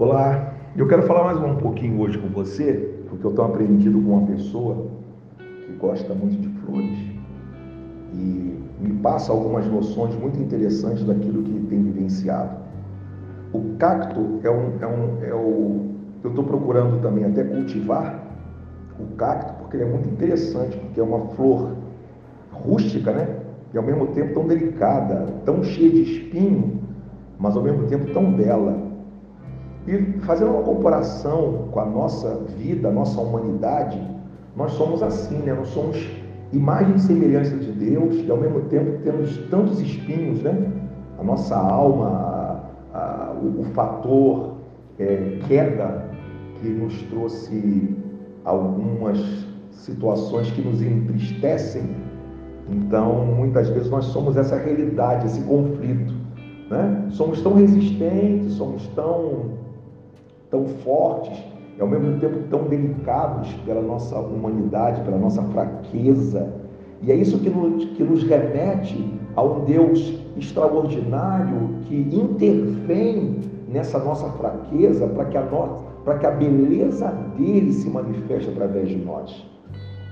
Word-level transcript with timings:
Olá, 0.00 0.54
eu 0.78 0.88
quero 0.88 1.02
falar 1.02 1.24
mais 1.24 1.38
um 1.38 1.56
pouquinho 1.56 2.00
hoje 2.00 2.16
com 2.16 2.28
você, 2.28 2.90
porque 3.06 3.22
eu 3.22 3.32
estou 3.32 3.44
aprendido 3.44 4.00
com 4.00 4.12
uma 4.12 4.26
pessoa 4.28 4.86
que 5.38 5.72
gosta 5.78 6.14
muito 6.14 6.40
de 6.40 6.48
flores 6.60 6.98
e 8.14 8.58
me 8.80 8.94
passa 9.02 9.30
algumas 9.30 9.66
noções 9.66 10.14
muito 10.14 10.40
interessantes 10.40 11.04
daquilo 11.04 11.42
que 11.42 11.66
tem 11.68 11.82
vivenciado. 11.82 12.56
O 13.52 13.76
cacto 13.76 14.40
é 14.42 14.48
um, 14.48 14.72
é 14.80 14.86
um 14.86 15.22
é 15.22 15.34
o 15.34 15.90
eu 16.24 16.30
estou 16.30 16.44
procurando 16.44 17.02
também 17.02 17.26
até 17.26 17.44
cultivar 17.44 18.24
o 18.98 19.04
cacto 19.16 19.52
porque 19.58 19.76
ele 19.76 19.84
é 19.84 19.86
muito 19.86 20.08
interessante, 20.08 20.78
porque 20.78 20.98
é 20.98 21.02
uma 21.02 21.26
flor 21.34 21.76
rústica, 22.50 23.12
né? 23.12 23.28
E 23.74 23.76
ao 23.76 23.84
mesmo 23.84 24.06
tempo 24.06 24.32
tão 24.32 24.46
delicada, 24.46 25.26
tão 25.44 25.62
cheia 25.62 25.90
de 25.90 26.00
espinho, 26.00 26.80
mas 27.38 27.54
ao 27.54 27.62
mesmo 27.62 27.86
tempo 27.86 28.10
tão 28.14 28.32
bela. 28.32 28.88
E 29.90 30.20
fazendo 30.20 30.52
uma 30.52 30.62
comparação 30.62 31.66
com 31.72 31.80
a 31.80 31.84
nossa 31.84 32.44
vida, 32.56 32.86
a 32.86 32.92
nossa 32.92 33.20
humanidade, 33.20 34.00
nós 34.56 34.70
somos 34.72 35.02
assim, 35.02 35.38
né? 35.38 35.52
Nós 35.52 35.66
somos 35.66 36.08
imagem 36.52 36.94
e 36.94 37.00
semelhança 37.00 37.56
de 37.56 37.72
Deus 37.72 38.14
e 38.24 38.30
ao 38.30 38.36
mesmo 38.36 38.60
tempo 38.62 39.02
temos 39.02 39.36
tantos 39.50 39.80
espinhos, 39.80 40.44
né? 40.44 40.70
A 41.18 41.24
nossa 41.24 41.56
alma, 41.56 42.06
a, 42.94 42.98
a, 42.98 43.32
o, 43.32 43.62
o, 43.62 43.64
fator 43.74 44.58
é, 44.96 45.40
queda 45.48 46.04
que 46.60 46.68
nos 46.68 47.02
trouxe 47.04 47.96
algumas 48.44 49.18
situações 49.72 50.52
que 50.52 50.62
nos 50.62 50.80
entristecem. 50.80 51.82
Então, 52.68 53.26
muitas 53.26 53.68
vezes 53.70 53.90
nós 53.90 54.04
somos 54.04 54.36
essa 54.36 54.56
realidade, 54.56 55.26
esse 55.26 55.40
conflito. 55.40 56.14
Né? 56.70 57.08
Somos 57.10 57.42
tão 57.42 57.54
resistentes, 57.54 58.52
somos 58.52 58.86
tão 58.94 59.58
tão 60.50 60.66
fortes 60.66 61.38
e 61.78 61.80
ao 61.80 61.88
mesmo 61.88 62.18
tempo 62.18 62.40
tão 62.50 62.64
delicados 62.64 63.52
pela 63.64 63.80
nossa 63.80 64.18
humanidade, 64.18 65.00
pela 65.02 65.18
nossa 65.18 65.42
fraqueza. 65.44 66.52
E 67.02 67.10
é 67.10 67.14
isso 67.14 67.38
que 67.38 67.48
nos, 67.48 67.84
que 67.96 68.02
nos 68.02 68.22
remete 68.24 69.18
a 69.34 69.42
um 69.42 69.64
Deus 69.64 70.20
extraordinário 70.36 71.70
que 71.86 71.96
intervém 72.12 73.38
nessa 73.68 73.98
nossa 73.98 74.28
fraqueza 74.32 75.06
para 75.06 75.24
que, 75.26 75.38
a 75.38 75.42
no, 75.42 76.18
que 76.18 76.26
a 76.26 76.30
beleza 76.30 77.08
dele 77.38 77.72
se 77.72 77.88
manifeste 77.88 78.50
através 78.50 78.88
de 78.88 78.96
nós. 78.96 79.46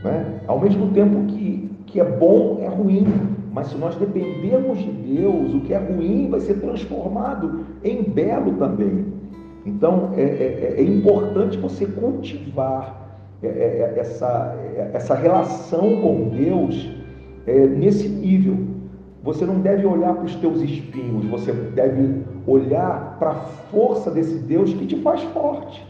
Né? 0.02 0.40
Ao 0.46 0.58
mesmo 0.58 0.90
tempo 0.92 1.26
que, 1.26 1.70
que 1.86 2.00
é 2.00 2.04
bom, 2.04 2.58
é 2.60 2.68
ruim. 2.68 3.06
Mas 3.52 3.68
se 3.68 3.76
nós 3.76 3.96
dependemos 3.96 4.78
de 4.78 4.90
Deus, 4.90 5.54
o 5.54 5.60
que 5.60 5.74
é 5.74 5.78
ruim 5.78 6.28
vai 6.30 6.40
ser 6.40 6.60
transformado 6.60 7.64
em 7.82 8.02
belo 8.02 8.52
também. 8.52 9.06
Então, 9.68 10.14
é, 10.16 10.22
é, 10.22 10.74
é, 10.78 10.80
é 10.80 10.82
importante 10.82 11.58
você 11.58 11.84
cultivar 11.84 13.06
é, 13.42 13.46
é, 13.46 13.94
essa, 13.98 14.56
essa 14.94 15.14
relação 15.14 16.00
com 16.00 16.30
Deus 16.30 16.88
nesse 17.76 18.08
nível. 18.08 18.56
Você 19.22 19.44
não 19.44 19.60
deve 19.60 19.86
olhar 19.86 20.14
para 20.14 20.24
os 20.24 20.34
teus 20.36 20.60
espinhos, 20.62 21.26
você 21.26 21.52
deve 21.52 22.22
olhar 22.46 23.16
para 23.18 23.30
a 23.30 23.34
força 23.34 24.10
desse 24.10 24.38
Deus 24.38 24.72
que 24.72 24.86
te 24.86 24.96
faz 24.96 25.22
forte, 25.22 25.86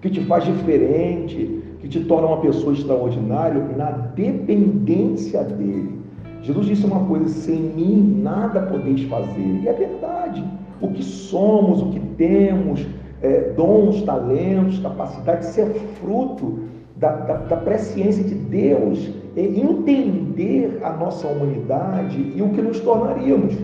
que 0.00 0.08
te 0.08 0.20
faz 0.22 0.44
diferente, 0.44 1.62
que 1.80 1.88
te 1.88 2.00
torna 2.04 2.28
uma 2.28 2.40
pessoa 2.40 2.72
extraordinária 2.72 3.62
na 3.76 3.90
dependência 3.90 5.42
dele. 5.44 5.98
Jesus 6.42 6.66
disse 6.66 6.86
uma 6.86 7.04
coisa: 7.04 7.28
sem 7.28 7.58
mim 7.58 8.20
nada 8.22 8.62
podeis 8.62 9.02
fazer, 9.04 9.60
e 9.62 9.68
é 9.68 9.72
verdade 9.72 10.44
o 10.80 10.88
que 10.88 11.02
somos, 11.02 11.82
o 11.82 11.90
que 11.90 12.00
temos, 12.16 12.86
é, 13.22 13.52
dons, 13.52 14.02
talentos, 14.02 14.78
capacidades, 14.78 15.50
isso 15.50 15.60
é 15.60 15.66
fruto 16.00 16.60
da, 16.96 17.12
da, 17.12 17.36
da 17.36 17.56
presciência 17.56 18.24
de 18.24 18.34
Deus, 18.34 19.10
é 19.36 19.42
entender 19.42 20.80
a 20.82 20.90
nossa 20.92 21.26
humanidade 21.28 22.32
e 22.34 22.42
o 22.42 22.50
que 22.50 22.62
nos 22.62 22.80
tornaríamos. 22.80 23.56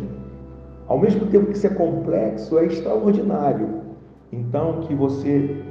Ao 0.86 0.98
mesmo 0.98 1.26
tempo 1.26 1.46
que 1.46 1.56
isso 1.56 1.66
é 1.66 1.70
complexo, 1.70 2.58
é 2.58 2.66
extraordinário. 2.66 3.82
Então, 4.32 4.80
que 4.82 4.94
você 4.94 5.62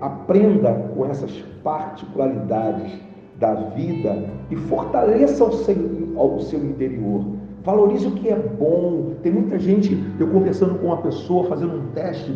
aprenda 0.00 0.72
com 0.94 1.06
essas 1.06 1.32
particularidades 1.62 2.92
da 3.38 3.54
vida 3.54 4.28
e 4.50 4.56
fortaleça 4.56 5.44
o 5.44 5.52
seu, 5.52 5.76
o 6.16 6.40
seu 6.40 6.62
interior 6.64 7.24
Valorize 7.62 8.06
o 8.06 8.12
que 8.12 8.28
é 8.28 8.36
bom. 8.36 9.14
Tem 9.22 9.32
muita 9.32 9.58
gente, 9.58 10.02
eu 10.18 10.28
conversando 10.28 10.78
com 10.78 10.86
uma 10.86 10.98
pessoa, 10.98 11.48
fazendo 11.48 11.74
um 11.74 11.86
teste 11.92 12.34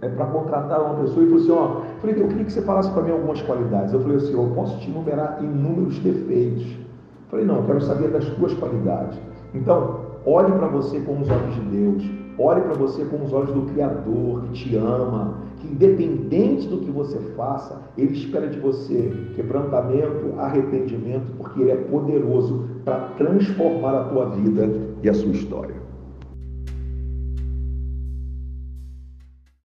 é, 0.00 0.08
para 0.08 0.26
contratar 0.26 0.80
uma 0.80 0.94
pessoa, 1.02 1.24
e 1.24 1.28
falou 1.28 1.42
assim: 1.42 1.52
Ó, 1.52 1.80
falei, 2.00 2.22
eu 2.22 2.28
queria 2.28 2.44
que 2.44 2.52
você 2.52 2.62
falasse 2.62 2.90
para 2.90 3.02
mim 3.02 3.10
algumas 3.10 3.42
qualidades. 3.42 3.92
Eu 3.92 4.00
falei 4.00 4.16
assim: 4.16 4.32
Eu 4.32 4.50
posso 4.54 4.78
te 4.78 4.90
enumerar 4.90 5.38
inúmeros 5.42 5.98
defeitos. 5.98 6.64
Eu 6.64 7.28
falei: 7.30 7.44
Não, 7.44 7.56
eu 7.56 7.64
quero 7.64 7.80
saber 7.82 8.08
das 8.08 8.24
tuas 8.30 8.54
qualidades. 8.54 9.18
Então, 9.54 10.00
olhe 10.24 10.52
para 10.52 10.68
você 10.68 11.00
com 11.00 11.20
os 11.20 11.28
olhos 11.28 11.54
de 11.54 11.60
Deus, 11.60 12.10
olhe 12.40 12.62
para 12.62 12.74
você 12.74 13.04
com 13.04 13.22
os 13.22 13.32
olhos 13.32 13.52
do 13.52 13.62
Criador 13.72 14.42
que 14.44 14.52
te 14.52 14.76
ama, 14.76 15.38
que 15.58 15.68
independente 15.68 16.66
do 16.68 16.78
que 16.78 16.90
você 16.90 17.18
faça, 17.36 17.82
Ele 17.98 18.16
espera 18.16 18.48
de 18.48 18.58
você 18.58 19.12
quebrantamento, 19.36 20.38
arrependimento, 20.38 21.26
porque 21.36 21.60
Ele 21.60 21.70
é 21.70 21.76
poderoso 21.76 22.66
para 22.84 23.00
transformar 23.18 24.00
a 24.00 24.04
tua 24.04 24.30
vida 24.30 24.70
e 25.02 25.08
a 25.08 25.14
sua 25.14 25.32
história. 25.32 25.89